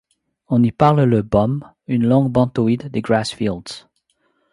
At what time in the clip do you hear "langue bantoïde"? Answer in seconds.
2.07-2.89